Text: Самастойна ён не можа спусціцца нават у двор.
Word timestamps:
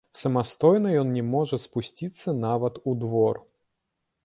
Самастойна 0.19 0.93
ён 1.01 1.11
не 1.17 1.23
можа 1.33 1.59
спусціцца 1.67 2.35
нават 2.47 2.83
у 2.89 2.97
двор. 3.05 3.35